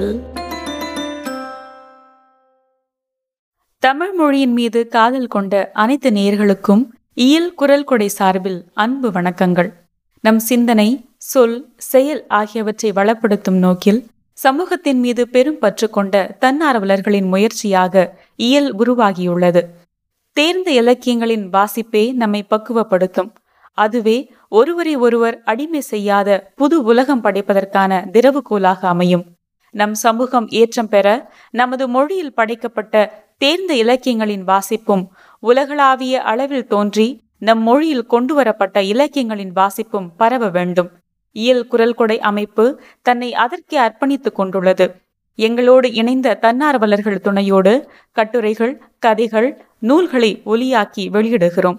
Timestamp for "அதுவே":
23.74-24.32